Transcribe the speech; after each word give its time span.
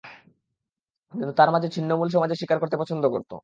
কিন্তু 1.13 1.33
তার 1.33 1.49
মাঝে 1.53 1.67
ছিন্নমূল 1.75 2.07
সমাজে 2.11 2.35
শিকার 2.35 2.57
করতে 2.61 2.75
পছন্দ 2.81 3.03
করত। 3.13 3.31